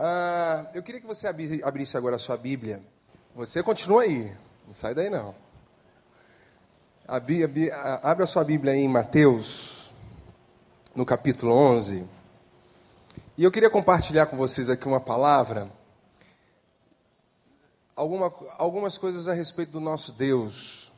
[0.00, 2.80] Ah, eu queria que você abrisse agora a sua Bíblia.
[3.34, 4.32] Você continua aí,
[4.64, 5.34] não sai daí não.
[7.04, 7.42] Abre,
[8.00, 9.90] abre a sua Bíblia aí em Mateus,
[10.94, 12.08] no capítulo 11.
[13.36, 15.68] E eu queria compartilhar com vocês aqui uma palavra,
[17.96, 20.92] alguma, algumas coisas a respeito do nosso Deus.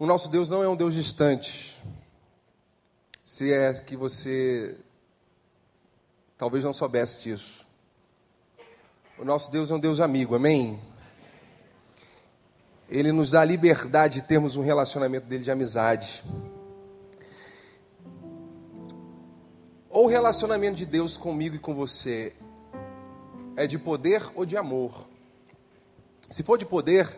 [0.00, 1.80] O nosso Deus não é um Deus distante.
[3.24, 4.76] Se é que você
[6.36, 7.66] talvez não soubesse disso.
[9.18, 10.78] O nosso Deus é um Deus amigo, amém?
[12.88, 16.22] Ele nos dá a liberdade de termos um relacionamento dele de amizade.
[19.88, 22.34] Ou o relacionamento de Deus comigo e com você
[23.56, 25.08] é de poder ou de amor?
[26.28, 27.08] Se for de poder,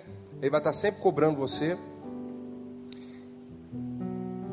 [0.40, 1.76] ele vai estar sempre cobrando você.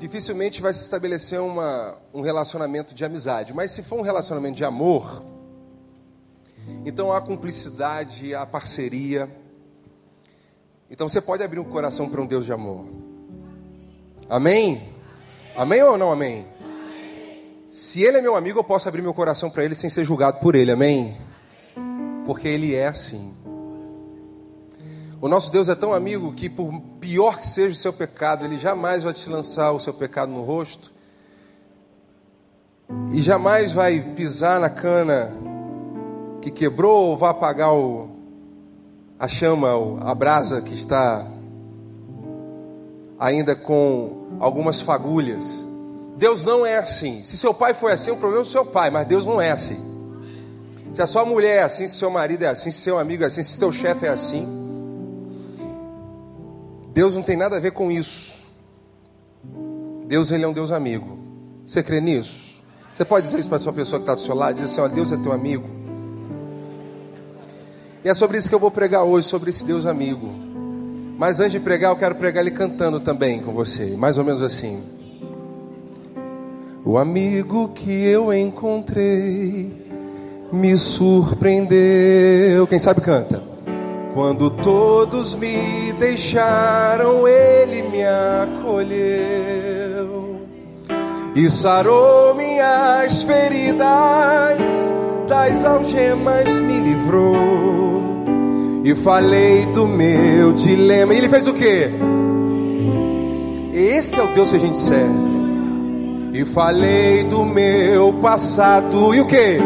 [0.05, 3.54] Dificilmente vai se estabelecer uma, um relacionamento de amizade.
[3.54, 5.26] Mas se for um relacionamento de amor,
[6.86, 9.30] então há cumplicidade, há parceria
[10.90, 12.85] então você pode abrir um coração para um Deus de amor.
[14.29, 14.90] Amém?
[15.55, 16.46] Amém ou não amém?
[17.70, 20.40] Se ele é meu amigo, eu posso abrir meu coração para ele sem ser julgado
[20.40, 20.72] por ele.
[20.72, 21.18] Amém?
[22.26, 23.35] Porque ele é assim.
[25.21, 28.58] O nosso Deus é tão amigo que, por pior que seja o seu pecado, ele
[28.58, 30.94] jamais vai te lançar o seu pecado no rosto.
[33.12, 35.32] E jamais vai pisar na cana
[36.41, 38.10] que quebrou ou vai apagar o,
[39.18, 39.70] a chama,
[40.02, 41.26] a brasa que está
[43.18, 45.44] ainda com algumas fagulhas.
[46.18, 47.24] Deus não é assim.
[47.24, 49.52] Se seu pai foi assim, o problema é do seu pai, mas Deus não é
[49.52, 49.94] assim.
[50.94, 53.26] Se a sua mulher é assim, se seu marido é assim, se seu amigo é
[53.26, 54.65] assim, se seu chefe é assim,
[56.96, 58.48] Deus não tem nada a ver com isso.
[60.07, 61.20] Deus ele é um Deus amigo.
[61.68, 62.55] Você crê nisso?
[62.93, 64.79] Você pode dizer isso para a sua pessoa que está do seu lado, dizer assim,
[64.79, 65.68] ó, Deus é teu amigo.
[68.01, 70.34] E é sobre isso que eu vou pregar hoje, sobre esse Deus amigo.
[71.18, 74.41] Mas antes de pregar, eu quero pregar ele cantando também com você, mais ou menos
[74.41, 74.81] assim.
[76.85, 79.85] O amigo que eu encontrei
[80.50, 82.66] me surpreendeu.
[82.67, 83.54] Quem sabe canta.
[84.15, 89.35] Quando todos me deixaram, ele me acolheu
[91.35, 93.85] e sarou minhas feridas,
[95.27, 98.05] das algemas me livrou
[98.85, 101.13] e falei do meu dilema.
[101.13, 101.89] E ele fez o quê?
[103.73, 105.35] Esse é o Deus que a gente serve.
[106.31, 109.13] E falei do meu passado.
[109.13, 109.57] E o que?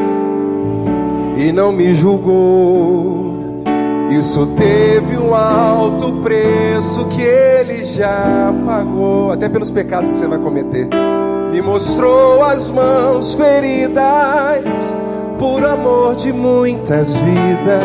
[1.37, 3.28] E não me julgou.
[4.09, 10.39] Isso teve um alto preço que ele já pagou, até pelos pecados que você vai
[10.39, 10.87] cometer.
[11.51, 14.63] Me mostrou as mãos feridas
[15.37, 17.83] por amor de muitas vidas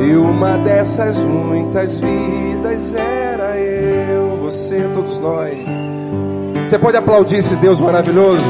[0.00, 5.56] e uma dessas muitas vidas era eu, você, todos nós.
[6.66, 8.44] Você pode aplaudir esse Deus maravilhoso,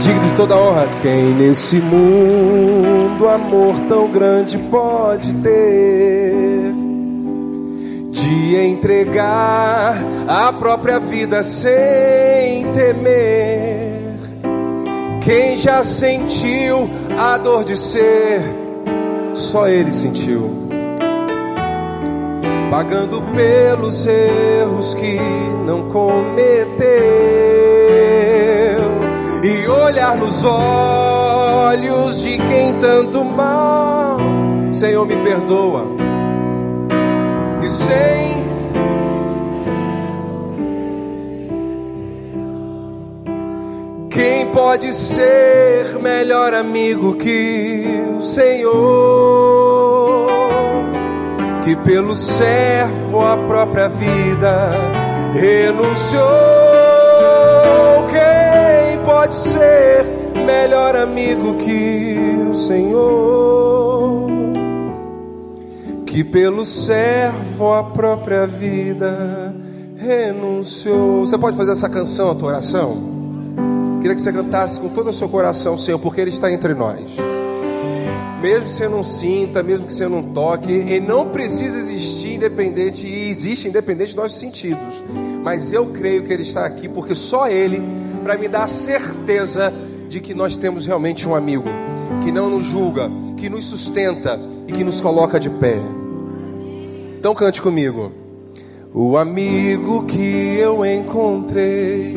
[0.00, 0.86] digno de toda honra.
[1.02, 6.72] Quem nesse mundo amor tão grande pode ter?
[8.10, 9.96] De entregar
[10.26, 13.96] a própria vida sem temer.
[15.22, 18.40] Quem já sentiu a dor de ser,
[19.34, 20.66] só ele sentiu
[22.70, 25.18] pagando pelos erros que
[25.64, 26.86] não cometeu,
[29.46, 34.16] e olhar nos olhos de quem tanto mal,
[34.72, 35.86] Senhor, me perdoa,
[37.62, 38.46] e sem
[44.10, 47.84] Quem pode ser melhor amigo que
[48.16, 49.36] o Senhor?
[51.66, 54.70] que pelo servo a própria vida
[55.34, 56.65] renunciou.
[59.26, 60.06] Pode ser
[60.46, 62.16] melhor amigo que
[62.48, 64.24] o Senhor?
[66.06, 69.52] Que pelo servo a própria vida
[69.96, 71.26] renunciou.
[71.26, 73.98] Você pode fazer essa canção, a tua oração?
[74.00, 77.10] Queria que você cantasse com todo o seu coração, Senhor, porque Ele está entre nós
[78.40, 83.04] mesmo que você não sinta, mesmo que você não toque, ele não precisa existir independente,
[83.04, 85.02] e existe independente dos nossos sentidos.
[85.42, 87.82] Mas eu creio que ele está aqui porque só ele,
[88.26, 89.72] para me dar a certeza
[90.08, 91.68] de que nós temos realmente um amigo,
[92.24, 94.36] que não nos julga, que nos sustenta
[94.66, 95.80] e que nos coloca de pé.
[97.16, 98.10] Então cante comigo.
[98.92, 102.16] O amigo que eu encontrei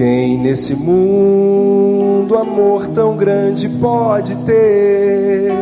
[0.00, 5.52] Quem nesse mundo amor tão grande pode ter?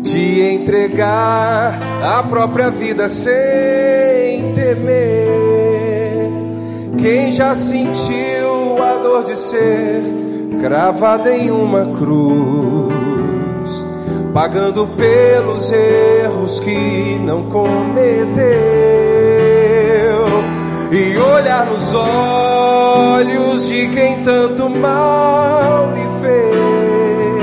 [0.00, 6.30] De entregar a própria vida sem temer.
[6.96, 10.02] Quem já sentiu a dor de ser
[10.62, 12.90] cravada em uma cruz,
[14.32, 18.80] pagando pelos erros que não cometeu?
[20.92, 22.49] e olhar nos olhos
[23.70, 27.42] de quem tanto mal lhe fez,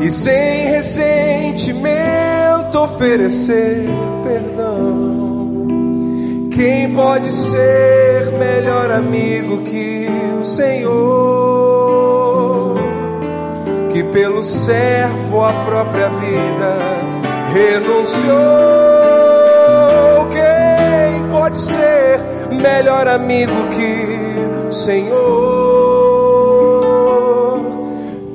[0.00, 3.88] e sem ressentimento oferecer
[4.22, 5.16] perdão.
[6.50, 10.06] Quem pode ser melhor amigo que
[10.40, 10.94] o Senhor,
[13.92, 16.76] que pelo servo a própria vida
[17.52, 18.86] renunciou?
[21.46, 22.20] pode ser
[22.50, 23.65] melhor amigo
[24.70, 25.14] Senhor,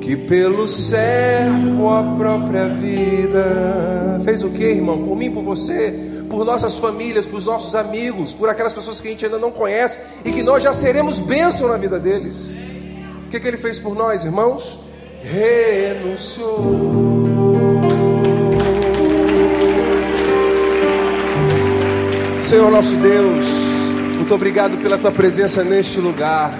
[0.00, 5.04] que pelo servo a própria vida fez o que, irmão?
[5.04, 9.10] Por mim, por você, por nossas famílias, por nossos amigos, por aquelas pessoas que a
[9.10, 12.50] gente ainda não conhece e que nós já seremos bênção na vida deles.
[13.26, 14.78] O que, que ele fez por nós, irmãos?
[15.22, 16.62] Renunciou.
[22.42, 23.71] Senhor nosso Deus,
[24.32, 26.54] muito obrigado pela tua presença neste lugar,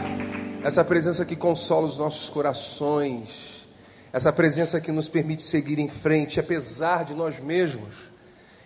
[0.62, 3.66] essa presença que consola os nossos corações,
[4.12, 8.12] essa presença que nos permite seguir em frente, apesar de nós mesmos,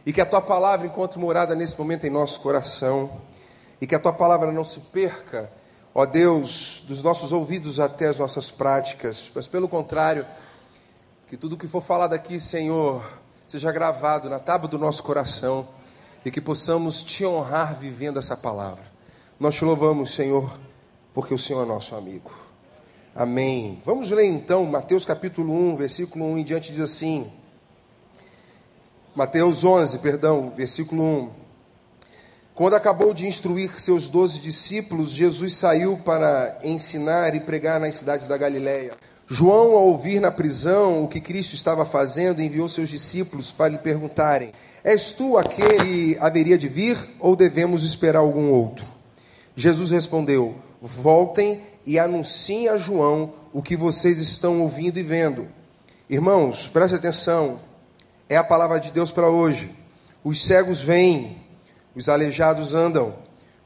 [0.05, 3.21] e que a tua palavra encontre morada nesse momento em nosso coração,
[3.81, 5.53] e que a tua palavra não se perca,
[5.95, 10.27] ó Deus, dos nossos ouvidos até as nossas práticas, mas pelo contrário,
[11.29, 13.09] que tudo que for falado aqui, Senhor,
[13.47, 15.69] seja gravado na tábua do nosso coração.
[16.25, 18.96] E que possamos te honrar vivendo essa palavra.
[19.39, 20.59] Nós te louvamos, Senhor,
[21.13, 22.31] porque o Senhor é nosso amigo.
[23.15, 23.83] Amém.
[23.85, 27.31] Vamos ler então Mateus capítulo 1, versículo 1 em diante diz assim:
[29.15, 31.31] Mateus 11, perdão, versículo 1.
[32.55, 38.27] Quando acabou de instruir seus doze discípulos, Jesus saiu para ensinar e pregar nas cidades
[38.27, 38.95] da Galiléia.
[39.29, 43.79] João, ao ouvir na prisão o que Cristo estava fazendo, enviou seus discípulos para lhe
[43.79, 44.53] perguntarem:
[44.83, 48.96] És tu aquele que haveria de vir ou devemos esperar algum outro?
[49.57, 55.49] Jesus respondeu: Voltem e anunciem a João o que vocês estão ouvindo e vendo.
[56.09, 57.59] Irmãos, preste atenção,
[58.29, 59.75] é a palavra de Deus para hoje.
[60.23, 61.39] Os cegos vêm,
[61.95, 63.15] os aleijados andam,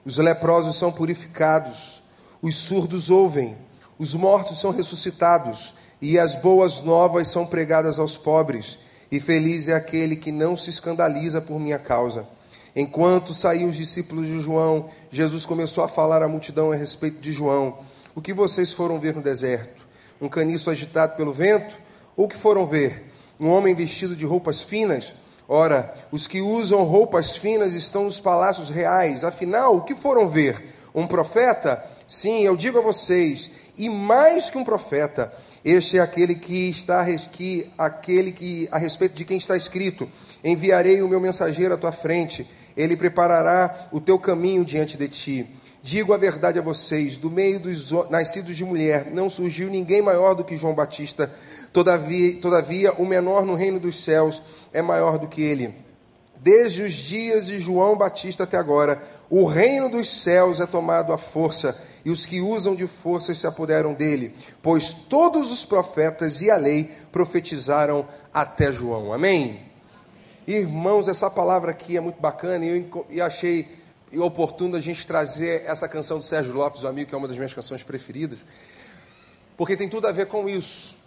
[0.05, 2.03] os leprosos são purificados,
[2.41, 3.57] os surdos ouvem,
[3.99, 8.79] os mortos são ressuscitados e as boas novas são pregadas aos pobres
[9.11, 12.27] e feliz é aquele que não se escandaliza por minha causa.
[12.75, 17.33] Enquanto saíam os discípulos de João, Jesus começou a falar à multidão a respeito de
[17.33, 17.79] João.
[18.15, 19.87] O que vocês foram ver no deserto?
[20.21, 21.79] Um caniço agitado pelo vento?
[22.17, 23.11] Ou o que foram ver?
[23.39, 25.15] Um homem vestido de roupas finas?
[25.49, 29.25] Ora, os que usam roupas finas estão nos palácios reais.
[29.25, 30.75] Afinal, o que foram ver?
[30.95, 31.85] Um profeta?
[32.07, 35.33] Sim, eu digo a vocês, e mais que um profeta,
[35.65, 40.09] este é aquele que está que, aquele que a respeito de quem está escrito:
[40.43, 45.47] Enviarei o meu mensageiro à tua frente, ele preparará o teu caminho diante de ti.
[45.83, 50.35] Digo a verdade a vocês: do meio dos nascidos de mulher não surgiu ninguém maior
[50.35, 51.33] do que João Batista.
[51.73, 54.43] Todavia, todavia, o menor no reino dos céus
[54.73, 55.75] é maior do que ele.
[56.37, 61.19] Desde os dias de João Batista até agora, o reino dos céus é tomado à
[61.19, 66.51] força e os que usam de força se apoderam dele, pois todos os profetas e
[66.51, 69.13] a lei profetizaram até João.
[69.13, 69.70] Amém?
[70.47, 73.69] Irmãos, essa palavra aqui é muito bacana e eu, eu achei
[74.19, 77.37] oportuno a gente trazer essa canção do Sérgio Lopes, o amigo, que é uma das
[77.37, 78.41] minhas canções preferidas,
[79.57, 80.99] porque tem tudo a ver com isso.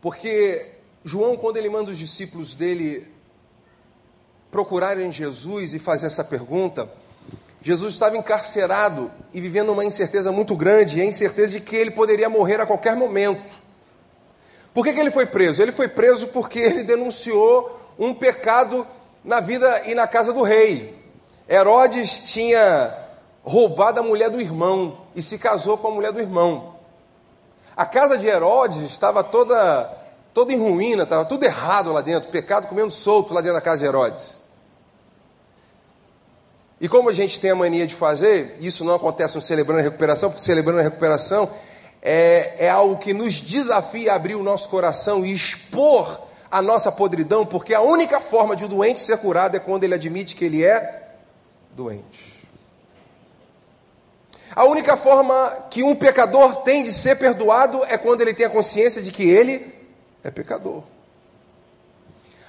[0.00, 0.70] Porque
[1.04, 3.08] João, quando ele manda os discípulos dele
[4.50, 6.88] procurarem Jesus e fazer essa pergunta,
[7.62, 11.92] Jesus estava encarcerado e vivendo uma incerteza muito grande, e a incerteza de que ele
[11.92, 13.61] poderia morrer a qualquer momento.
[14.74, 15.62] Por que, que ele foi preso?
[15.62, 18.86] Ele foi preso porque ele denunciou um pecado
[19.24, 20.98] na vida e na casa do rei.
[21.48, 22.96] Herodes tinha
[23.44, 26.76] roubado a mulher do irmão e se casou com a mulher do irmão.
[27.76, 29.90] A casa de Herodes estava toda,
[30.32, 33.80] toda em ruína, estava tudo errado lá dentro, pecado comendo solto lá dentro da casa
[33.80, 34.42] de Herodes.
[36.80, 39.84] E como a gente tem a mania de fazer, isso não acontece no Celebrando a
[39.84, 41.48] Recuperação, porque Celebrando a Recuperação
[42.02, 46.90] é, é algo que nos desafia a abrir o nosso coração e expor a nossa
[46.90, 50.34] podridão, porque a única forma de o um doente ser curado é quando ele admite
[50.34, 51.14] que ele é
[51.70, 52.42] doente.
[54.54, 58.50] A única forma que um pecador tem de ser perdoado é quando ele tem a
[58.50, 59.72] consciência de que ele
[60.22, 60.82] é pecador.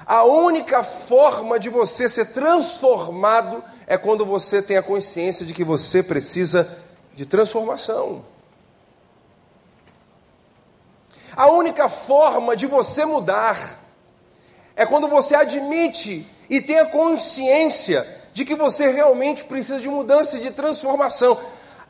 [0.06, 5.64] A única forma de você ser transformado é quando você tem a consciência de que
[5.64, 6.78] você precisa
[7.16, 8.33] de transformação.
[11.36, 13.80] A única forma de você mudar
[14.76, 20.38] é quando você admite e tem a consciência de que você realmente precisa de mudança
[20.38, 21.38] e de transformação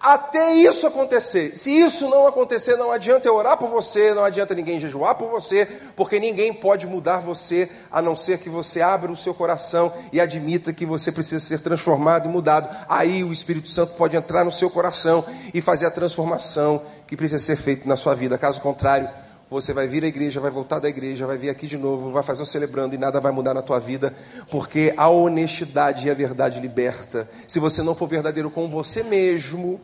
[0.04, 1.56] até isso acontecer.
[1.56, 5.30] Se isso não acontecer, não adianta eu orar por você, não adianta ninguém jejuar por
[5.30, 9.94] você, porque ninguém pode mudar você, a não ser que você abra o seu coração
[10.12, 12.68] e admita que você precisa ser transformado e mudado.
[12.90, 15.24] Aí o Espírito Santo pode entrar no seu coração
[15.54, 18.38] e fazer a transformação que precisa ser feita na sua vida.
[18.38, 19.10] Caso contrário,
[19.54, 22.24] você vai vir à igreja, vai voltar da igreja, vai vir aqui de novo, vai
[22.24, 24.14] fazer o celebrando e nada vai mudar na tua vida,
[24.50, 27.30] porque a honestidade e a verdade liberta.
[27.48, 29.80] Se você não for verdadeiro com você mesmo,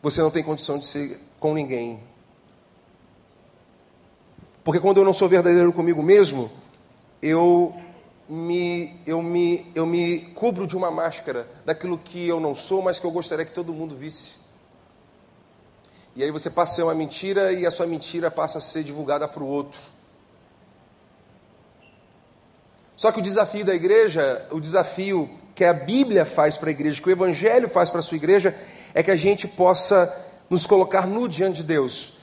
[0.00, 2.00] você não tem condição de ser com ninguém.
[4.62, 6.50] Porque quando eu não sou verdadeiro comigo mesmo,
[7.20, 7.74] eu
[8.28, 13.00] me, eu, me, eu me cubro de uma máscara daquilo que eu não sou, mas
[13.00, 14.47] que eu gostaria que todo mundo visse.
[16.18, 18.82] E aí você passa a ser uma mentira e a sua mentira passa a ser
[18.82, 19.80] divulgada para o outro.
[22.96, 27.00] Só que o desafio da igreja, o desafio que a Bíblia faz para a igreja,
[27.00, 28.52] que o Evangelho faz para a sua igreja,
[28.92, 30.12] é que a gente possa
[30.50, 32.18] nos colocar nu diante de Deus.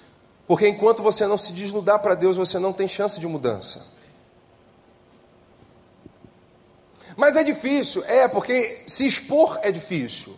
[0.46, 3.82] Porque enquanto você não se desnudar para Deus, você não tem chance de mudança.
[7.16, 10.38] Mas é difícil, é, porque se expor é difícil.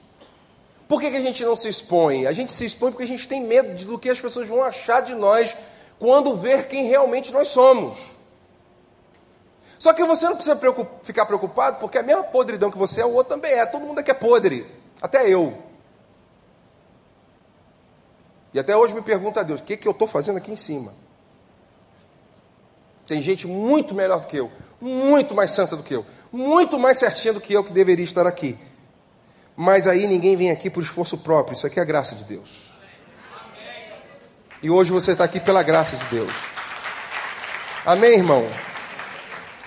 [0.87, 2.25] Por que, que a gente não se expõe?
[2.25, 5.01] A gente se expõe porque a gente tem medo do que as pessoas vão achar
[5.01, 5.55] de nós
[5.99, 8.17] quando ver quem realmente nós somos.
[9.77, 13.05] Só que você não precisa preocup ficar preocupado, porque a mesma podridão que você é,
[13.05, 13.65] o outro também é.
[13.65, 14.65] Todo mundo aqui é podre,
[15.01, 15.57] até eu.
[18.53, 20.55] E até hoje me pergunta a Deus: o que, que eu estou fazendo aqui em
[20.55, 20.93] cima?
[23.05, 24.51] Tem gente muito melhor do que eu,
[24.81, 28.25] muito mais santa do que eu, muito mais certinha do que eu que deveria estar
[28.25, 28.57] aqui.
[29.59, 32.67] Mas aí ninguém vem aqui por esforço próprio, isso aqui é a graça de Deus.
[34.61, 36.31] E hoje você está aqui pela graça de Deus.
[37.83, 38.47] Amém, irmão?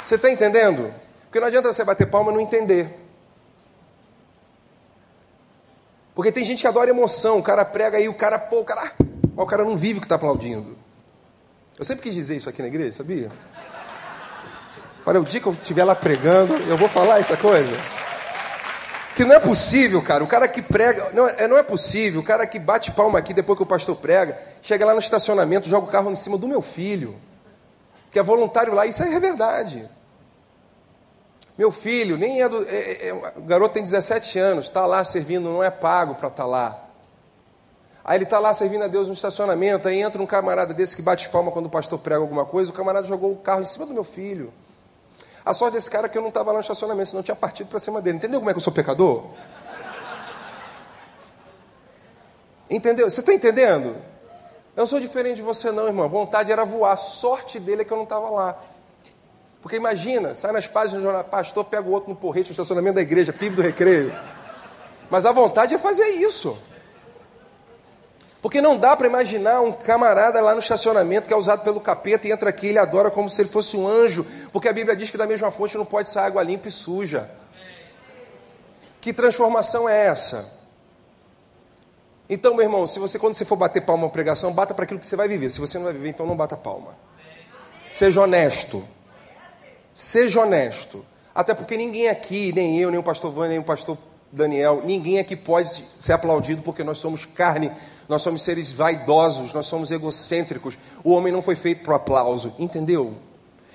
[0.05, 0.95] Você está entendendo?
[1.25, 3.01] Porque não adianta você bater palma e não entender.
[6.15, 8.93] Porque tem gente que adora emoção, o cara prega aí, o cara, pô, o cara,
[9.37, 10.79] o cara não vive o que está aplaudindo.
[11.77, 13.29] Eu sempre quis dizer isso aqui na igreja, sabia?
[15.05, 17.73] Falei, o dia que eu estiver lá pregando, eu vou falar essa coisa.
[19.15, 20.23] Que não é possível, cara.
[20.23, 21.11] O cara que prega.
[21.13, 22.21] Não é, não é possível.
[22.21, 25.69] O cara que bate palma aqui depois que o pastor prega, chega lá no estacionamento,
[25.69, 27.17] joga o carro em cima do meu filho.
[28.11, 28.87] Que é voluntário lá.
[28.87, 29.89] Isso aí é verdade.
[31.61, 32.67] Meu filho, nem é do.
[32.67, 36.29] É, é, é o garoto tem 17 anos, está lá servindo, não é pago para
[36.29, 36.85] estar tá lá.
[38.03, 41.03] Aí ele está lá servindo a Deus no estacionamento, aí entra um camarada desse que
[41.03, 43.85] bate palma quando o pastor prega alguma coisa, o camarada jogou o carro em cima
[43.85, 44.53] do meu filho.
[45.45, 47.69] A sorte desse cara é que eu não estava lá no estacionamento, senão tinha partido
[47.69, 48.19] para cima dele.
[48.19, 49.25] Entendeu como é que eu sou pecador?
[52.69, 53.11] Entendeu?
[53.11, 53.97] Você está entendendo?
[54.77, 56.05] Eu não sou diferente de você, não, irmão.
[56.05, 56.93] A vontade era voar.
[56.93, 58.63] A sorte dele é que eu não estava lá.
[59.61, 62.95] Porque imagina, sai nas páginas do jornal, pastor pega o outro no porrete no estacionamento
[62.95, 64.13] da igreja, PIB do recreio.
[65.11, 66.57] Mas a vontade é fazer isso.
[68.43, 72.27] Porque não dá para imaginar um camarada lá no estacionamento que é usado pelo capeta
[72.27, 74.97] e entra aqui e ele adora como se ele fosse um anjo, porque a Bíblia
[74.97, 77.31] diz que da mesma fonte não pode sair água limpa e suja.
[79.01, 80.59] Que transformação é essa?
[82.29, 85.01] Então, meu irmão, se você quando você for bater palma uma pregação, bata para aquilo
[85.01, 85.51] que você vai viver.
[85.51, 86.97] Se você não vai viver, então não bata palma.
[87.93, 88.87] Seja honesto.
[89.93, 91.05] Seja honesto.
[91.35, 93.99] Até porque ninguém aqui, nem eu, nem o pastor Vânia, nem o pastor
[94.31, 97.73] Daniel, ninguém aqui pode ser aplaudido porque nós somos carne
[98.11, 100.77] nós somos seres vaidosos, nós somos egocêntricos.
[101.05, 103.15] O homem não foi feito para aplauso, entendeu?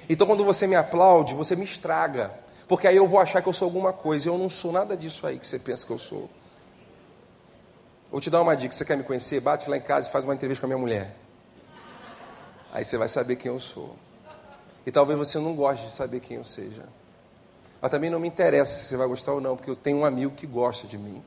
[0.09, 2.33] Então, quando você me aplaude, você me estraga,
[2.67, 4.97] porque aí eu vou achar que eu sou alguma coisa, e eu não sou nada
[4.97, 6.29] disso aí que você pensa que eu sou.
[8.11, 9.39] Vou te dar uma dica: você quer me conhecer?
[9.39, 11.15] Bate lá em casa e faz uma entrevista com a minha mulher.
[12.73, 13.95] Aí você vai saber quem eu sou.
[14.85, 16.83] E talvez você não goste de saber quem eu seja.
[17.81, 20.05] Mas também não me interessa se você vai gostar ou não, porque eu tenho um
[20.05, 21.23] amigo que gosta de mim.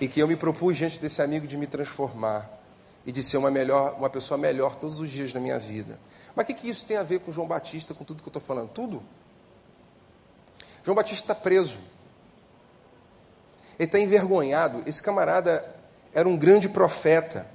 [0.00, 2.50] E que eu me propus diante desse amigo de me transformar
[3.04, 5.98] e de ser uma, melhor, uma pessoa melhor todos os dias da minha vida.
[6.34, 8.30] Mas o que, que isso tem a ver com João Batista, com tudo que eu
[8.30, 8.70] estou falando?
[8.70, 9.02] Tudo.
[10.82, 11.78] João Batista está preso.
[13.78, 14.82] Ele está envergonhado.
[14.86, 15.64] Esse camarada
[16.14, 17.46] era um grande profeta.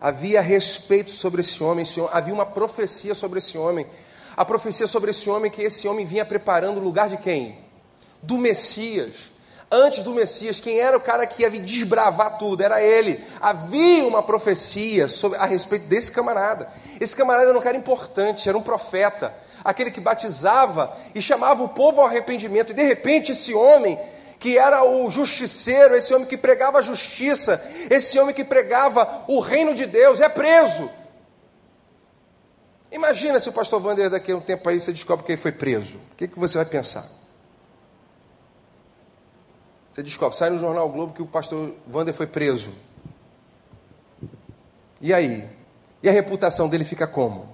[0.00, 3.86] Havia respeito sobre esse homem, havia uma profecia sobre esse homem.
[4.36, 7.58] A profecia sobre esse homem que esse homem vinha preparando o lugar de quem?
[8.22, 9.32] Do Messias.
[9.70, 12.62] Antes do Messias, quem era o cara que ia desbravar tudo?
[12.62, 13.22] Era ele.
[13.38, 16.68] Havia uma profecia sobre, a respeito desse camarada.
[16.98, 21.68] Esse camarada era um cara importante, era um profeta, aquele que batizava e chamava o
[21.68, 22.70] povo ao arrependimento.
[22.70, 23.98] E de repente, esse homem
[24.38, 29.40] que era o justiceiro, esse homem que pregava a justiça, esse homem que pregava o
[29.40, 30.88] reino de Deus, é preso.
[32.90, 35.52] Imagina se o pastor Wander daqui a um tempo aí você descobre que ele foi
[35.52, 35.98] preso.
[36.12, 37.04] O que, que você vai pensar?
[39.98, 42.70] Você descobre, sai no jornal Globo que o pastor Wander foi preso.
[45.00, 45.44] E aí?
[46.00, 47.48] E a reputação dele fica como?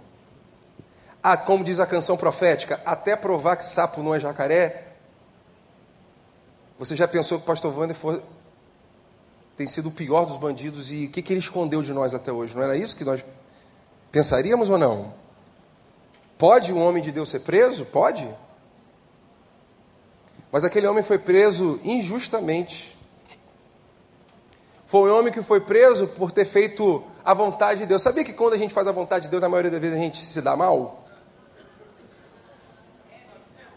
[1.23, 4.89] Ah, como diz a canção profética, até provar que sapo não é jacaré,
[6.79, 8.23] você já pensou que o pastor Wander for,
[9.57, 12.31] tem sido o pior dos bandidos e o que, que ele escondeu de nós até
[12.31, 12.55] hoje?
[12.55, 13.25] Não era isso que nós
[14.13, 15.15] pensaríamos ou não?
[16.37, 17.87] Pode um homem de Deus ser preso?
[17.87, 18.29] Pode.
[20.55, 22.97] Mas aquele homem foi preso injustamente.
[24.87, 28.01] Foi um homem que foi preso por ter feito a vontade de Deus.
[28.01, 30.01] Sabia que quando a gente faz a vontade de Deus, na maioria das vezes a
[30.01, 31.09] gente se dá mal?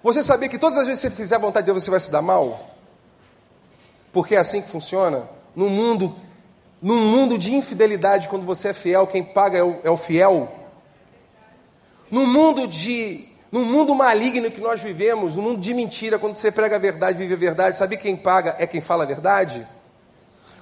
[0.03, 1.99] Você sabia que todas as vezes que você fizer a vontade de Deus, você vai
[1.99, 2.69] se dar mal?
[4.13, 5.27] Porque é assim que funciona.
[5.55, 6.15] No mundo,
[6.79, 10.47] num mundo de infidelidade, quando você é fiel, quem paga é o, é o fiel.
[12.11, 16.51] No mundo de no mundo maligno que nós vivemos, no mundo de mentira, quando você
[16.51, 19.67] prega a verdade, vive a verdade, sabe quem paga é quem fala a verdade?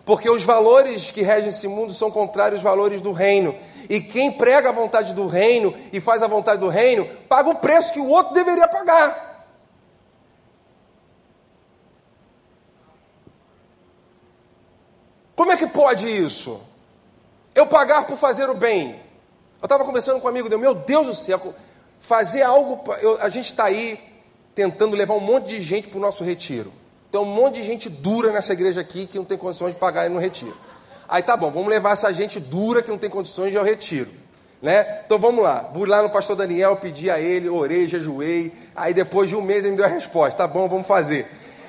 [0.06, 3.54] Porque os valores que regem esse mundo são contrários aos valores do reino.
[3.90, 7.56] E quem prega a vontade do reino e faz a vontade do reino, paga o
[7.56, 9.46] preço que o outro deveria pagar.
[15.36, 16.62] Como é que pode isso?
[17.54, 18.92] Eu pagar por fazer o bem.
[19.62, 21.54] Eu estava conversando com um amigo meu, meu Deus do céu,
[22.00, 22.82] fazer algo.
[23.02, 24.00] Eu, a gente está aí
[24.54, 26.72] tentando levar um monte de gente para o nosso retiro.
[27.12, 30.10] Tem um monte de gente dura nessa igreja aqui que não tem condições de pagar
[30.10, 30.56] no retiro.
[31.08, 33.66] Aí tá bom, vamos levar essa gente dura que não tem condições de ir ao
[33.66, 34.10] retiro.
[34.62, 35.02] Né?
[35.06, 38.52] Então vamos lá, vou lá no pastor Daniel, pedi a ele, orei, jejuei.
[38.76, 41.28] Aí depois de um mês ele me deu a resposta: tá bom, vamos fazer.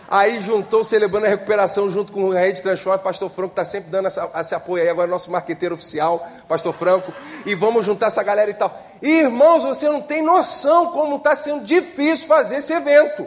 [0.09, 4.07] Aí juntou celebrando a recuperação junto com o Rede Transforma, pastor Franco está sempre dando
[4.07, 7.13] essa, esse apoio aí, agora é nosso marqueteiro oficial, pastor Franco,
[7.45, 8.79] e vamos juntar essa galera e tal.
[9.03, 13.27] E, irmãos, você não tem noção como está sendo difícil fazer esse evento.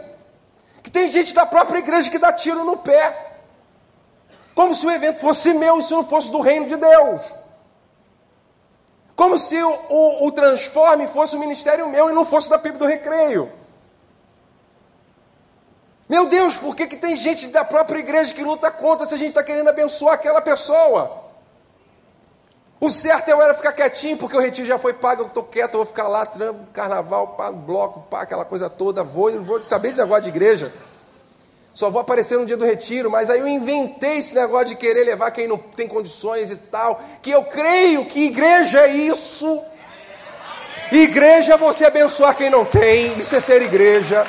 [0.82, 3.28] Que tem gente da própria igreja que dá tiro no pé.
[4.56, 7.34] Como se o evento fosse meu e se não fosse do reino de Deus.
[9.18, 12.78] Como se o, o, o Transforme fosse o ministério meu e não fosse da PIB
[12.78, 13.59] do Recreio.
[16.10, 19.17] Meu Deus, por que, que tem gente da própria igreja que luta contra se a
[19.17, 21.30] gente está querendo abençoar aquela pessoa?
[22.82, 25.43] O certo é eu era ficar quietinho, porque o retiro já foi pago, eu estou
[25.43, 29.43] quieto, eu vou ficar lá, trampo, carnaval, pá, bloco, pá, aquela coisa toda, vou, não
[29.43, 30.74] vou saber de negócio de igreja.
[31.76, 35.04] Só vou aparecer no dia do retiro, mas aí eu inventei esse negócio de querer
[35.04, 39.62] levar quem não tem condições e tal, que eu creio que igreja é isso.
[40.91, 44.26] Igreja é você abençoar quem não tem, isso é ser igreja.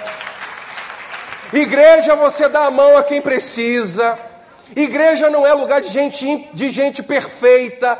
[1.53, 4.19] Igreja, você dá a mão a quem precisa.
[4.75, 7.99] Igreja não é lugar de gente, de gente perfeita.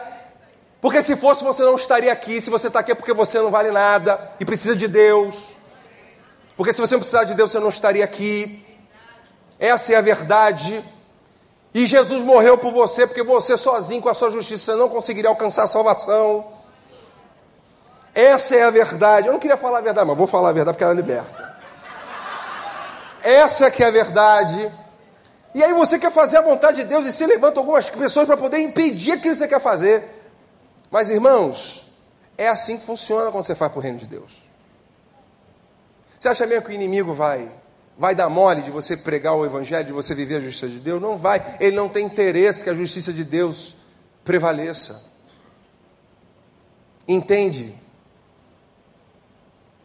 [0.81, 2.41] Porque se fosse, você não estaria aqui.
[2.41, 5.53] Se você está aqui é porque você não vale nada e precisa de Deus.
[6.57, 8.65] Porque se você não precisar de Deus, você não estaria aqui.
[9.59, 10.85] Essa é a verdade.
[11.75, 15.65] E Jesus morreu por você, porque você sozinho, com a sua justiça, não conseguiria alcançar
[15.65, 16.47] a salvação.
[18.15, 19.27] Essa é a verdade.
[19.27, 21.50] Eu não queria falar a verdade, mas vou falar a verdade porque ela liberta.
[23.23, 24.73] Essa que é a verdade.
[25.55, 28.37] E aí você quer fazer a vontade de Deus e se levanta algumas pessoas para
[28.37, 30.05] poder impedir aquilo que você quer fazer.
[30.91, 31.93] Mas irmãos,
[32.39, 34.33] é assim que funciona quando você faz para o reino de Deus.
[36.19, 37.51] Você acha mesmo que o inimigo vai
[38.01, 41.03] vai dar mole de você pregar o evangelho, de você viver a justiça de Deus?
[41.03, 41.59] Não vai.
[41.61, 43.77] Ele não tem interesse que a justiça de Deus
[44.25, 45.05] prevaleça.
[47.07, 47.79] Entende?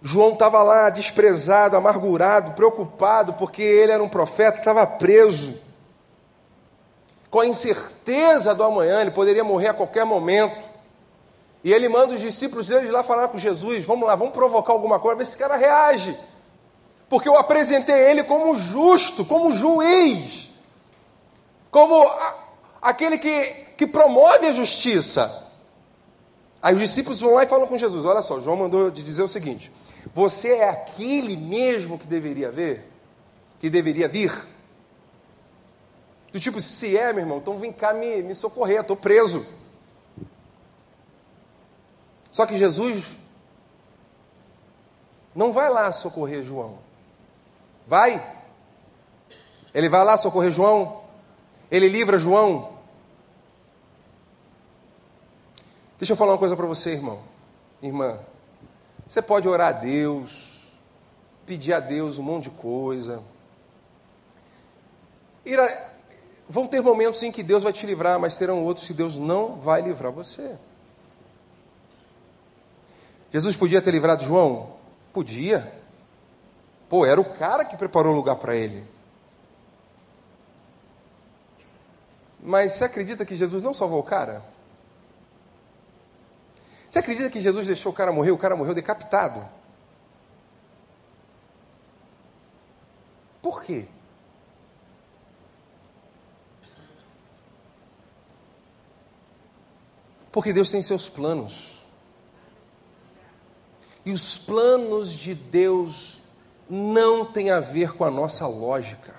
[0.07, 5.59] João estava lá desprezado, amargurado, preocupado, porque ele era um profeta, estava preso.
[7.31, 10.55] Com a incerteza do amanhã, ele poderia morrer a qualquer momento.
[11.63, 14.99] E ele manda os discípulos dele lá falar com Jesus: vamos lá, vamos provocar alguma
[14.99, 16.15] coisa, ver se esse cara reage.
[17.09, 20.51] porque eu apresentei ele como justo, como juiz,
[21.71, 22.35] como a,
[22.79, 23.41] aquele que,
[23.75, 25.49] que promove a justiça.
[26.61, 29.27] Aí os discípulos vão lá e falam com Jesus: Olha só, João mandou dizer o
[29.27, 29.71] seguinte:
[30.15, 32.89] Você é aquele mesmo que deveria ver,
[33.60, 34.32] que deveria vir?
[36.32, 39.45] Do tipo, se é, meu irmão, então vem cá me, me socorrer, estou preso.
[42.32, 43.17] Só que Jesus
[45.36, 46.80] não vai lá socorrer João.
[47.86, 48.25] Vai.
[49.73, 51.04] Ele vai lá socorrer João.
[51.69, 52.78] Ele livra João.
[55.99, 57.19] Deixa eu falar uma coisa para você, irmão,
[57.82, 58.17] irmã.
[59.07, 60.71] Você pode orar a Deus,
[61.45, 63.23] pedir a Deus um monte de coisa.
[65.47, 65.95] A...
[66.47, 69.55] Vão ter momentos em que Deus vai te livrar, mas terão outros que Deus não
[69.55, 70.57] vai livrar você.
[73.31, 74.75] Jesus podia ter livrado João?
[75.11, 75.71] Podia.
[76.87, 78.87] Pô, era o cara que preparou o lugar para ele.
[82.39, 84.43] Mas você acredita que Jesus não salvou o cara?
[86.95, 88.31] Você acredita que Jesus deixou o cara morrer?
[88.31, 89.45] O cara morreu decapitado.
[93.41, 93.86] Por quê?
[100.31, 101.84] Porque Deus tem seus planos.
[104.05, 106.21] E os planos de Deus
[106.69, 109.13] não têm a ver com a nossa lógica.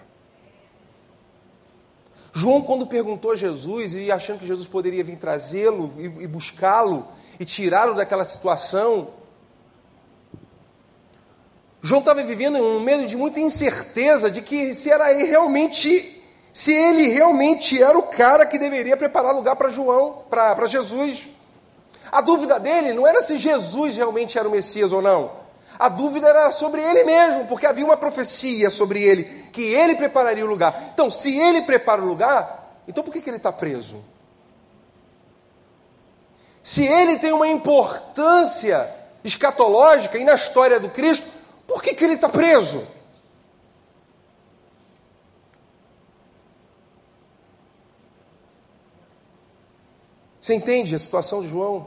[2.32, 7.06] João, quando perguntou a Jesus, e achando que Jesus poderia vir trazê-lo e buscá-lo,
[7.38, 9.08] e tirá-lo daquela situação.
[11.82, 16.22] João estava vivendo um medo de muita incerteza de que se era ele realmente,
[16.52, 21.28] se ele realmente era o cara que deveria preparar lugar para João, para Jesus.
[22.10, 25.30] A dúvida dele não era se Jesus realmente era o Messias ou não.
[25.78, 30.44] A dúvida era sobre ele mesmo, porque havia uma profecia sobre ele, que ele prepararia
[30.44, 30.90] o lugar.
[30.94, 34.02] Então, se ele prepara o lugar, então por que, que ele está preso?
[36.66, 41.24] Se ele tem uma importância escatológica e na história do Cristo,
[41.64, 42.84] por que, que ele está preso?
[50.40, 51.86] Você entende a situação de João?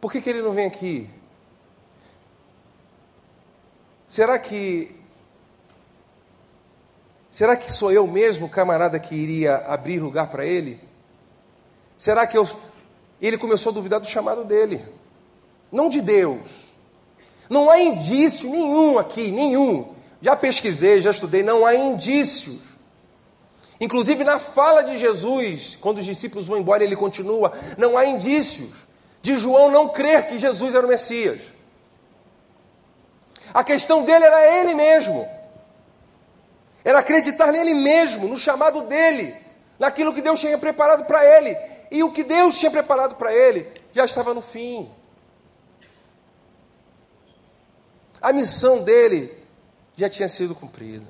[0.00, 1.10] Por que, que ele não vem aqui?
[4.08, 4.98] Será que.
[7.28, 10.87] Será que sou eu mesmo, camarada, que iria abrir lugar para ele?
[11.98, 12.48] Será que eu...
[13.20, 14.84] ele começou a duvidar do chamado dele?
[15.70, 16.68] Não de Deus.
[17.50, 19.94] Não há indício nenhum aqui, nenhum.
[20.22, 22.60] Já pesquisei, já estudei, não há indícios.
[23.80, 28.70] Inclusive na fala de Jesus, quando os discípulos vão embora, ele continua: não há indícios
[29.20, 31.40] de João não crer que Jesus era o Messias.
[33.52, 35.26] A questão dele era ele mesmo,
[36.84, 39.34] era acreditar nele mesmo, no chamado dele,
[39.78, 41.56] naquilo que Deus tinha preparado para ele.
[41.90, 44.90] E o que Deus tinha preparado para ele já estava no fim.
[48.20, 49.36] A missão dele
[49.96, 51.06] já tinha sido cumprida.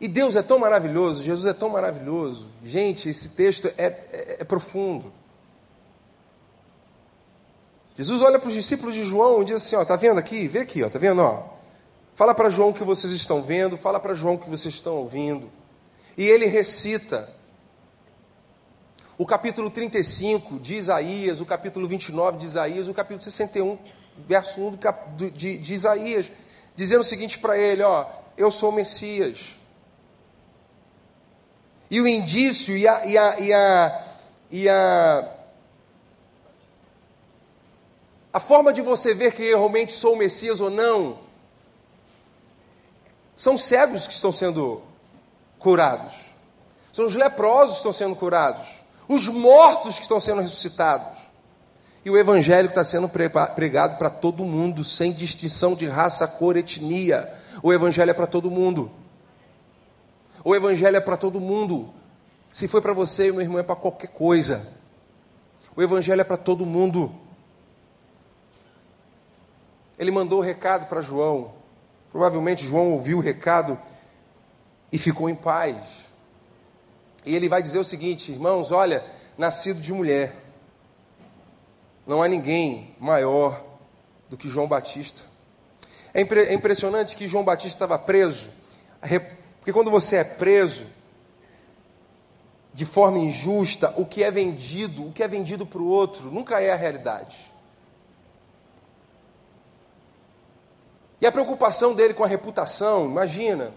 [0.00, 2.48] E Deus é tão maravilhoso, Jesus é tão maravilhoso.
[2.64, 5.12] Gente, esse texto é, é, é profundo.
[7.96, 10.48] Jesus olha para os discípulos de João e diz assim: ó, tá vendo aqui?
[10.48, 11.22] Vê aqui, ó, tá vendo?
[11.22, 11.51] Ó,
[12.14, 14.96] Fala para João o que vocês estão vendo, fala para João o que vocês estão
[14.96, 15.50] ouvindo.
[16.16, 17.32] E ele recita
[19.16, 23.78] o capítulo 35 de Isaías, o capítulo 29 de Isaías, o capítulo 61,
[24.28, 24.78] verso 1
[25.16, 26.30] de, de, de Isaías,
[26.76, 29.58] dizendo o seguinte para ele: Ó, eu sou o Messias.
[31.90, 34.04] E o indício e a, e a, e a,
[34.50, 35.28] e a,
[38.34, 41.21] a forma de você ver que eu realmente sou o Messias ou não
[43.42, 44.80] são cegos que estão sendo
[45.58, 46.12] curados.
[46.92, 48.68] São os leprosos que estão sendo curados.
[49.08, 51.18] Os mortos que estão sendo ressuscitados.
[52.04, 57.34] E o evangelho está sendo pregado para todo mundo, sem distinção de raça, cor, etnia.
[57.64, 58.92] O evangelho é para todo mundo.
[60.44, 61.92] O evangelho é para todo mundo.
[62.48, 64.72] Se foi para você, meu irmão, é para qualquer coisa.
[65.74, 67.12] O evangelho é para todo mundo.
[69.98, 71.60] Ele mandou o recado para João.
[72.12, 73.80] Provavelmente João ouviu o recado
[74.92, 76.10] e ficou em paz.
[77.24, 79.04] E ele vai dizer o seguinte, irmãos: olha,
[79.38, 80.34] nascido de mulher,
[82.06, 83.64] não há ninguém maior
[84.28, 85.22] do que João Batista.
[86.12, 88.50] É, impre é impressionante que João Batista estava preso,
[89.58, 90.84] porque quando você é preso,
[92.74, 96.60] de forma injusta o que é vendido, o que é vendido para o outro, nunca
[96.60, 97.51] é a realidade.
[101.22, 103.72] E a preocupação dele com a reputação, imagina,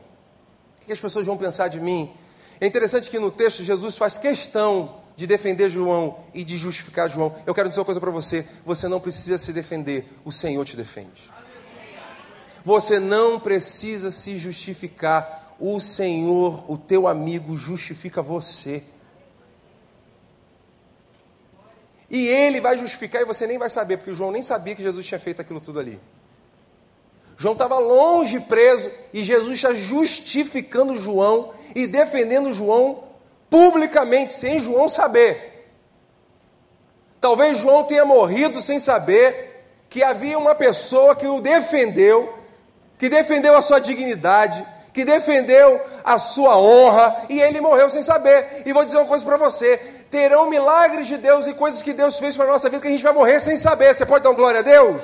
[0.82, 2.12] o que as pessoas vão pensar de mim?
[2.60, 7.36] É interessante que no texto Jesus faz questão de defender João e de justificar João.
[7.46, 10.76] Eu quero dizer uma coisa para você: você não precisa se defender, o Senhor te
[10.76, 11.30] defende.
[12.66, 18.84] Você não precisa se justificar, o Senhor, o teu amigo, justifica você.
[22.10, 25.06] E ele vai justificar e você nem vai saber, porque João nem sabia que Jesus
[25.06, 26.02] tinha feito aquilo tudo ali.
[27.38, 33.04] João estava longe preso e Jesus está justificando João e defendendo João
[33.50, 35.68] publicamente, sem João saber.
[37.20, 42.34] Talvez João tenha morrido sem saber que havia uma pessoa que o defendeu,
[42.98, 48.64] que defendeu a sua dignidade, que defendeu a sua honra, e ele morreu sem saber.
[48.66, 49.78] E vou dizer uma coisa para você:
[50.10, 52.92] terão milagres de Deus e coisas que Deus fez para a nossa vida que a
[52.92, 53.94] gente vai morrer sem saber.
[53.94, 55.02] Você pode dar glória a Deus?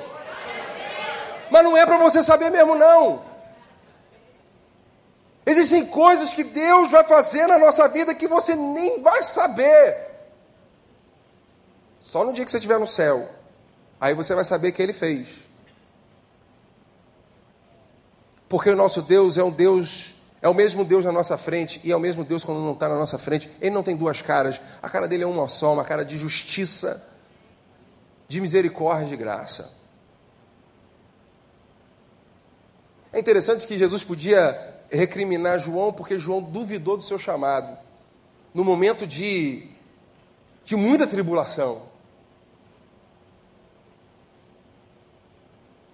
[1.52, 3.22] Mas não é para você saber mesmo, não.
[5.44, 9.98] Existem coisas que Deus vai fazer na nossa vida que você nem vai saber.
[12.00, 13.28] Só no dia que você estiver no céu.
[14.00, 15.46] Aí você vai saber que Ele fez.
[18.48, 21.92] Porque o nosso Deus é um Deus, é o mesmo Deus na nossa frente e
[21.92, 23.50] é o mesmo Deus quando não está na nossa frente.
[23.60, 24.58] Ele não tem duas caras.
[24.82, 27.06] A cara dele é uma só, uma cara de justiça,
[28.26, 29.81] de misericórdia e de graça.
[33.12, 37.78] É interessante que Jesus podia recriminar João porque João duvidou do seu chamado
[38.54, 39.68] no momento de,
[40.64, 41.82] de muita tribulação.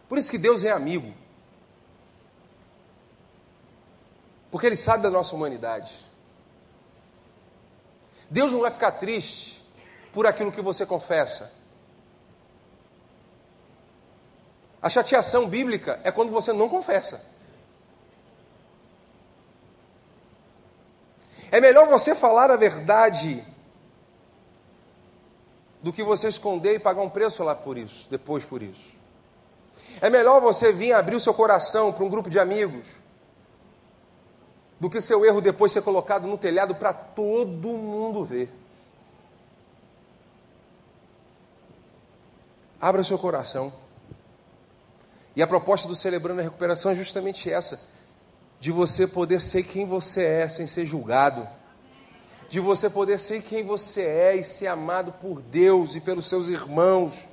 [0.09, 1.13] Por isso que Deus é amigo.
[4.51, 5.95] Porque Ele sabe da nossa humanidade.
[8.31, 9.63] Deus não vai ficar triste
[10.13, 11.58] por aquilo que você confessa.
[14.81, 17.25] A chateação bíblica é quando você não confessa.
[21.51, 23.45] É melhor você falar a verdade
[25.83, 28.99] do que você esconder e pagar um preço lá por isso, depois por isso.
[30.01, 32.87] É melhor você vir abrir o seu coração para um grupo de amigos
[34.79, 38.49] do que seu erro depois ser colocado no telhado para todo mundo ver.
[42.81, 43.73] Abra seu coração.
[45.37, 47.81] E a proposta do Celebrando a Recuperação é justamente essa:
[48.61, 51.47] de você poder ser quem você é sem ser julgado,
[52.49, 56.49] de você poder ser quem você é e ser amado por Deus e pelos seus
[56.49, 57.29] irmãos.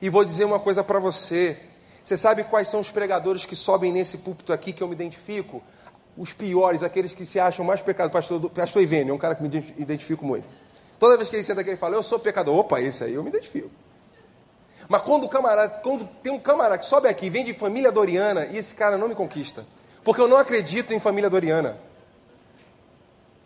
[0.00, 1.56] E vou dizer uma coisa para você:
[2.04, 5.62] você sabe quais são os pregadores que sobem nesse púlpito aqui que eu me identifico?
[6.16, 8.12] Os piores, aqueles que se acham mais pecadores.
[8.12, 10.46] Pastor, pastor Ivênio é um cara que me identifico muito.
[10.98, 12.56] Toda vez que ele senta aqui, ele fala: Eu sou pecador.
[12.56, 13.70] Opa, esse aí eu me identifico.
[14.88, 18.46] Mas quando o camarada, quando tem um camarada que sobe aqui, vem de família doriana,
[18.46, 19.66] e esse cara não me conquista.
[20.02, 21.76] Porque eu não acredito em família doriana.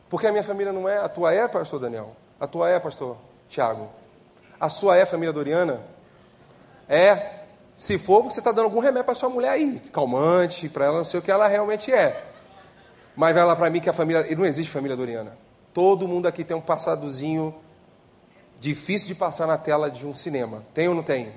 [0.09, 0.99] Porque a minha família não é.
[0.99, 2.15] A tua é, pastor Daniel?
[2.39, 3.17] A tua é, pastor
[3.49, 3.91] Tiago?
[4.61, 5.81] A sua é família doriana?
[6.89, 7.41] É.
[7.77, 9.81] Se for, você está dando algum remédio para sua mulher aí.
[9.93, 12.25] Calmante, para ela não sei o que ela realmente é.
[13.17, 14.25] Mas vai lá para mim que a família.
[14.37, 15.37] Não existe família doriana.
[15.75, 17.55] Todo mundo aqui tem um passadozinho
[18.63, 20.63] difícil de passar na tela de um cinema.
[20.73, 21.33] Tem ou não tem?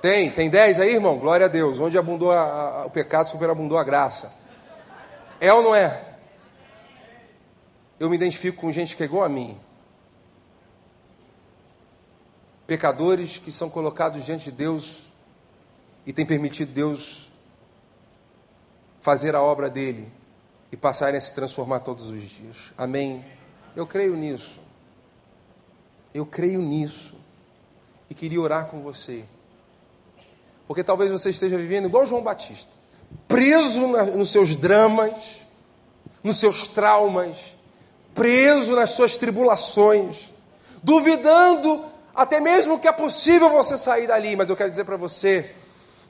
[0.00, 1.18] Tem, tem 10 aí, irmão?
[1.18, 1.80] Glória a Deus.
[1.80, 4.32] Onde abundou a, a, o pecado, superabundou a graça.
[5.40, 6.14] É ou não é?
[7.98, 9.58] Eu me identifico com gente que é igual a mim.
[12.68, 15.08] Pecadores que são colocados diante de Deus
[16.06, 17.28] e têm permitido Deus
[19.00, 20.08] fazer a obra dele
[20.70, 22.72] e passarem a se transformar todos os dias.
[22.78, 23.24] Amém.
[23.74, 24.60] Eu creio nisso.
[26.12, 27.14] Eu creio nisso.
[28.08, 29.24] E queria orar com você.
[30.66, 32.70] Porque talvez você esteja vivendo igual João Batista,
[33.26, 35.44] preso na, nos seus dramas,
[36.22, 37.56] nos seus traumas,
[38.14, 40.30] preso nas suas tribulações,
[40.82, 44.36] duvidando até mesmo que é possível você sair dali.
[44.36, 45.54] Mas eu quero dizer para você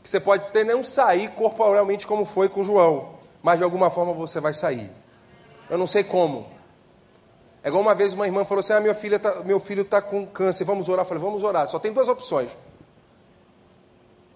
[0.03, 4.13] que você pode até não sair corporalmente como foi com João, mas de alguma forma
[4.13, 4.91] você vai sair.
[5.71, 6.47] Eu não sei como.
[7.63, 10.01] É igual uma vez uma irmã falou assim: ah, minha filha tá, meu filho está
[10.01, 11.05] com câncer, vamos orar.
[11.05, 11.69] Eu falei: vamos orar.
[11.69, 12.57] Só tem duas opções.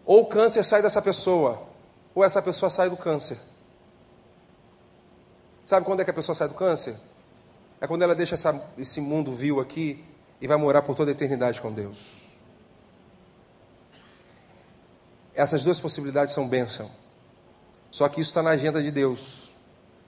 [0.05, 1.63] Ou o câncer sai dessa pessoa,
[2.15, 3.39] ou essa pessoa sai do câncer.
[5.65, 6.95] Sabe quando é que a pessoa sai do câncer?
[7.81, 10.05] É quando ela deixa essa, esse mundo vil aqui
[10.41, 12.23] e vai morar por toda a eternidade com Deus.
[15.35, 16.91] Essas duas possibilidades são bênção.
[17.91, 19.51] Só que isso está na agenda de Deus,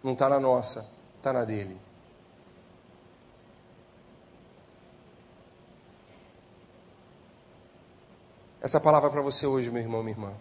[0.02, 1.76] não está na nossa está na dele.
[8.66, 10.32] Essa palavra é para você hoje, meu irmão, minha irmã.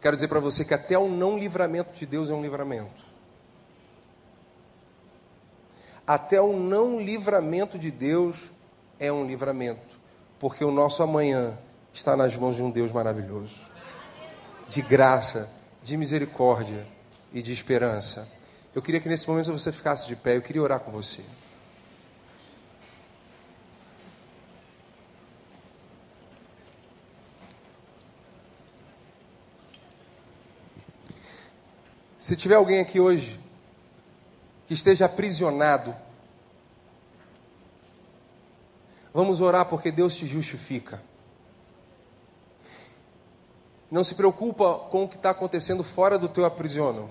[0.00, 3.00] Quero dizer para você que até o não livramento de Deus é um livramento.
[6.04, 8.50] Até o não livramento de Deus
[8.98, 10.00] é um livramento,
[10.40, 11.56] porque o nosso amanhã
[11.92, 13.70] está nas mãos de um Deus maravilhoso,
[14.68, 15.48] de graça,
[15.80, 16.84] de misericórdia
[17.32, 18.28] e de esperança.
[18.74, 21.22] Eu queria que nesse momento você ficasse de pé, eu queria orar com você.
[32.26, 33.38] Se tiver alguém aqui hoje
[34.66, 35.94] que esteja aprisionado,
[39.14, 41.00] vamos orar porque Deus te justifica.
[43.88, 47.08] Não se preocupa com o que está acontecendo fora do teu aprisiono,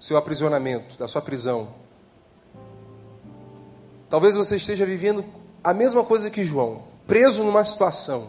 [0.00, 1.72] seu aprisionamento, da sua prisão.
[4.10, 5.24] Talvez você esteja vivendo
[5.62, 8.28] a mesma coisa que João, preso numa situação.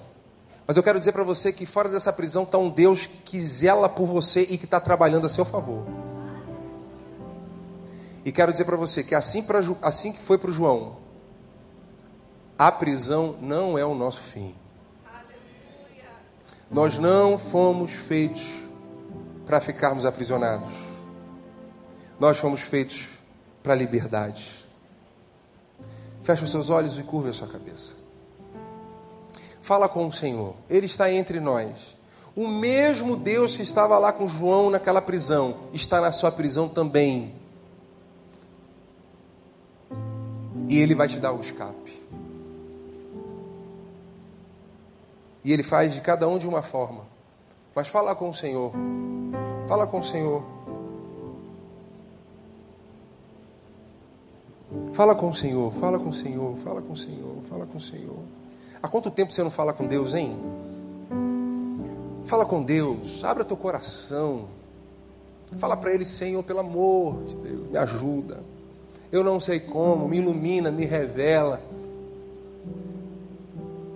[0.69, 3.89] Mas eu quero dizer para você que fora dessa prisão está um Deus que zela
[3.89, 5.83] por você e que está trabalhando a seu favor.
[8.23, 10.97] E quero dizer para você que assim, pra, assim que foi para o João,
[12.55, 14.55] a prisão não é o nosso fim.
[16.69, 18.45] Nós não fomos feitos
[19.47, 20.71] para ficarmos aprisionados.
[22.19, 23.07] Nós fomos feitos
[23.63, 24.67] para a liberdade.
[26.21, 27.98] Feche os seus olhos e curva a sua cabeça.
[29.69, 31.95] Fala com o Senhor, Ele está entre nós.
[32.35, 37.35] O mesmo Deus que estava lá com João naquela prisão, está na sua prisão também.
[40.67, 42.01] E Ele vai te dar o escape.
[45.43, 47.03] E Ele faz de cada um de uma forma.
[47.75, 48.71] Mas fala com o Senhor.
[49.67, 50.43] Fala com o Senhor.
[54.93, 57.79] Fala com o Senhor, fala com o Senhor, fala com o Senhor, fala com o
[57.79, 58.38] Senhor.
[58.81, 60.37] Há quanto tempo você não fala com Deus, hein?
[62.25, 64.47] Fala com Deus, abra teu coração.
[65.57, 68.43] Fala para Ele, Senhor, pelo amor de Deus, me ajuda.
[69.11, 71.61] Eu não sei como, me ilumina, me revela.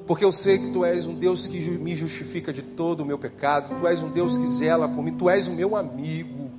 [0.08, 3.18] Porque eu sei que Tu és um Deus que me justifica de todo o meu
[3.18, 3.80] pecado.
[3.80, 5.14] Tu és um Deus que zela por mim.
[5.14, 6.52] Tu és o meu amigo.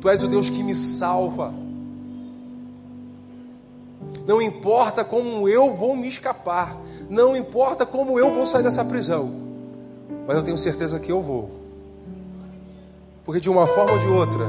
[0.00, 1.54] Tu és o Deus que me salva.
[4.26, 6.76] Não importa como eu vou me escapar,
[7.10, 9.30] não importa como eu vou sair dessa prisão,
[10.26, 11.50] mas eu tenho certeza que eu vou.
[13.24, 14.46] Porque de uma forma ou de outra,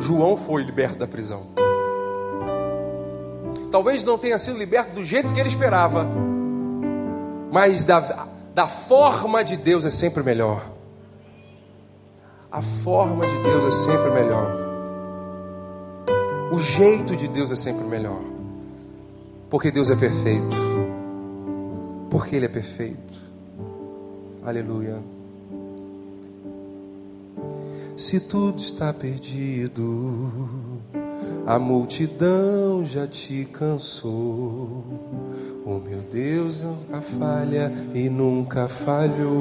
[0.00, 1.46] João foi liberto da prisão.
[3.70, 6.06] Talvez não tenha sido liberto do jeito que ele esperava,
[7.52, 10.62] mas da, da forma de Deus é sempre melhor.
[12.50, 14.56] A forma de Deus é sempre melhor.
[16.52, 18.29] O jeito de Deus é sempre melhor.
[19.50, 20.56] Porque Deus é perfeito.
[22.08, 23.20] Porque Ele é perfeito.
[24.44, 24.98] Aleluia.
[27.96, 30.32] Se tudo está perdido,
[31.44, 34.84] a multidão já te cansou.
[35.66, 39.36] O meu Deus nunca falha e nunca falhou.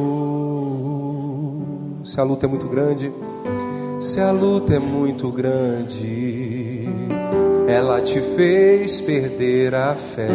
[2.03, 3.13] Se a luta é muito grande,
[3.99, 6.89] se a luta é muito grande
[7.69, 10.27] ela te fez perder a fé.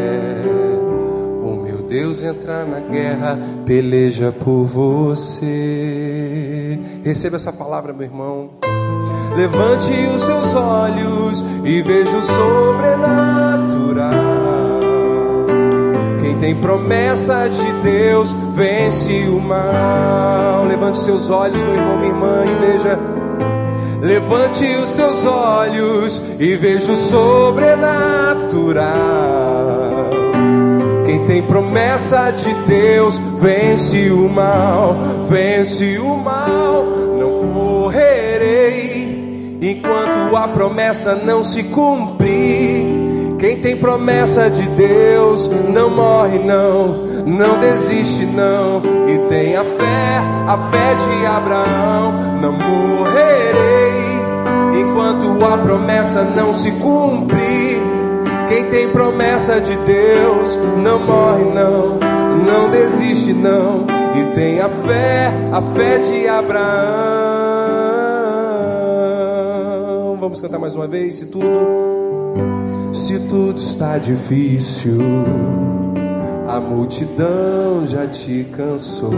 [1.43, 5.49] O meu Deus entra na guerra, peleja por você.
[7.03, 8.51] Receba essa palavra, meu irmão.
[9.37, 14.15] Levante os seus olhos e veja o sobrenatural.
[16.23, 20.65] Quem tem promessa de Deus vence o mal.
[20.67, 23.14] Levante os seus olhos, meu irmão, minha irmã, e veja
[24.05, 28.85] Levante os teus olhos e veja o sobrenatural.
[31.07, 36.85] Quem tem promessa de Deus vence o mal, vence o mal.
[37.19, 39.09] Não morrerei
[39.63, 42.85] enquanto a promessa não se cumprir.
[43.39, 48.83] Quem tem promessa de Deus não morre, não, não desiste, não.
[49.09, 52.13] E tem a fé, a fé de Abraão.
[52.43, 53.84] Não morrerei
[54.75, 57.81] enquanto a promessa não se cumprir.
[58.49, 61.99] Quem tem promessa de Deus não morre, não,
[62.45, 63.87] não desiste, não.
[64.15, 66.65] E tem a fé, a fé de Abraão.
[70.21, 71.47] Vamos cantar mais uma vez, se tudo,
[72.93, 74.99] se tudo está difícil,
[76.47, 79.13] a multidão já te cansou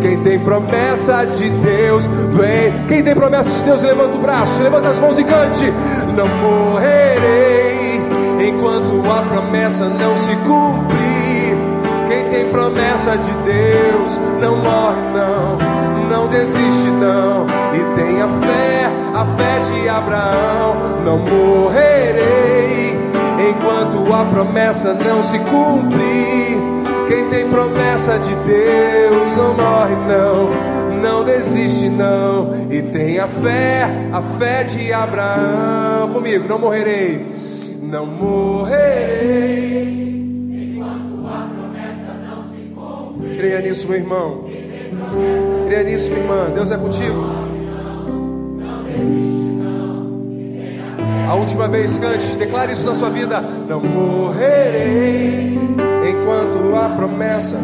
[0.00, 2.72] Quem tem promessa de Deus vem.
[2.88, 5.70] Quem tem promessa de Deus, levanta o braço, levanta as mãos e cante.
[6.16, 8.00] Não morrerei
[8.48, 11.11] enquanto a promessa não se cumprir.
[12.12, 15.56] Quem tem promessa de Deus não morre, não,
[16.10, 17.46] não desiste, não.
[17.72, 21.00] E tenha fé, a fé de Abraão.
[21.06, 22.98] Não morrerei
[23.48, 26.60] enquanto a promessa não se cumprir.
[27.08, 30.50] Quem tem promessa de Deus não morre, não,
[31.00, 32.66] não desiste, não.
[32.70, 36.10] E tenha fé, a fé de Abraão.
[36.12, 37.24] Comigo, não morrerei,
[37.80, 39.81] não morrerei
[43.42, 44.44] Creia nisso, meu irmão.
[45.66, 46.48] Creia nisso, minha irmã.
[46.54, 47.24] Deus é contigo.
[51.28, 53.40] A última vez, cante, declare isso na sua vida.
[53.40, 55.58] Não morrerei
[56.08, 57.56] enquanto a promessa